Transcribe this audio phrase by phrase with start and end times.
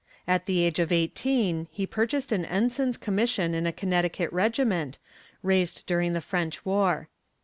[0.27, 4.97] At the age of eighteen he purchased an ensign's commission in a Connecticut regiment,
[5.43, 7.07] raised during the French war.